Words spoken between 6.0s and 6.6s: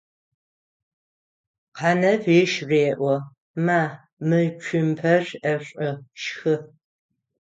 шхы!».